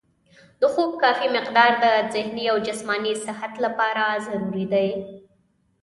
د 0.61 0.63
خوب 0.73 0.91
کافي 1.03 1.27
مقدار 1.37 1.71
د 1.83 1.85
ذهني 2.13 2.45
او 2.51 2.57
جسماني 2.67 3.13
صحت 3.25 3.53
لپاره 3.65 4.03
ضروري 4.27 4.65
دی. 4.73 4.89